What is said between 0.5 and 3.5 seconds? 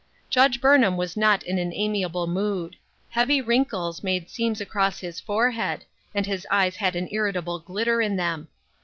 Burnham was not in an amiable mood. Heavy